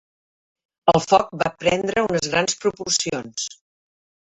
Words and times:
El 0.93 1.03
foc 1.11 1.29
va 1.43 1.53
prendre 1.65 2.07
unes 2.09 2.33
grans 2.35 2.61
proporcions. 2.67 3.51